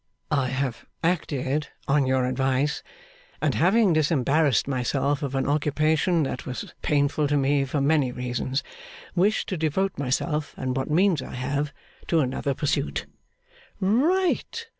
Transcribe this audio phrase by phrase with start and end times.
[0.31, 2.81] 'I have acted on your advice;
[3.39, 8.63] and having disembarrassed myself of an occupation that was painful to me for many reasons,
[9.13, 11.71] wish to devote myself and what means I have,
[12.07, 13.05] to another pursuit.'
[13.79, 14.65] 'Right!